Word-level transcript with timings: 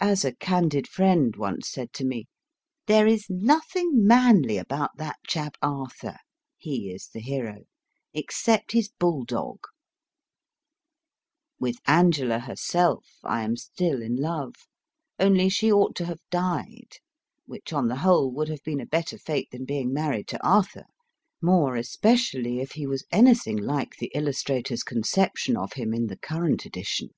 As 0.00 0.24
a 0.24 0.34
candid 0.34 0.88
friend 0.88 1.36
once 1.36 1.68
said 1.68 1.92
to 1.92 2.04
me, 2.06 2.24
There 2.86 3.06
is 3.06 3.26
nothing 3.28 4.06
manly 4.06 4.56
about 4.56 4.96
that 4.96 5.18
chap, 5.26 5.56
Arthur 5.60 6.16
he 6.56 6.90
is 6.90 7.08
the 7.08 7.20
hero 7.20 7.66
except 8.14 8.72
his 8.72 8.88
bull 8.88 9.22
dog! 9.26 9.58
With 11.58 11.76
Angela 11.86 12.38
herself 12.38 13.04
I 13.22 13.42
am 13.42 13.58
still 13.58 14.00
in 14.00 14.16
love; 14.16 14.54
only 15.18 15.50
she 15.50 15.70
ought 15.70 15.94
to 15.96 16.06
have 16.06 16.22
died, 16.30 16.92
which, 17.44 17.70
on 17.74 17.88
the 17.88 17.96
whole, 17.96 18.30
would 18.32 18.48
have 18.48 18.62
been 18.64 18.80
a 18.80 18.86
better 18.86 19.18
fate 19.18 19.48
than 19.50 19.66
being 19.66 19.92
married 19.92 20.28
to 20.28 20.42
Arthur, 20.42 20.86
more 21.42 21.76
especially 21.76 22.60
if 22.60 22.72
he 22.72 22.86
was 22.86 23.04
anything 23.12 23.58
like 23.58 23.96
the 23.96 24.10
illustrator 24.14 24.72
s 24.72 24.82
conception 24.82 25.54
of 25.54 25.74
him 25.74 25.92
in 25.92 26.06
the 26.06 26.16
current 26.16 26.64
edition. 26.64 27.10